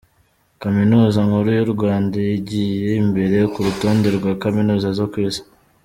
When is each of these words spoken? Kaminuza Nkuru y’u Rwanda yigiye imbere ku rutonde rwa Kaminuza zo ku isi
Kaminuza 0.61 1.17
Nkuru 1.27 1.49
y’u 1.57 1.69
Rwanda 1.73 2.15
yigiye 2.27 2.89
imbere 3.03 3.37
ku 3.51 3.59
rutonde 3.65 4.07
rwa 4.17 4.31
Kaminuza 4.43 4.87
zo 4.99 5.07
ku 5.13 5.17
isi 5.27 5.43